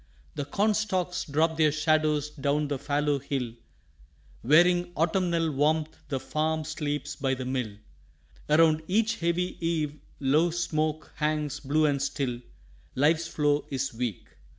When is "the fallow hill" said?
2.69-3.53